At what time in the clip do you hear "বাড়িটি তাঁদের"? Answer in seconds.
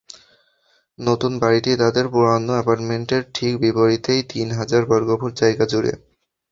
1.41-2.05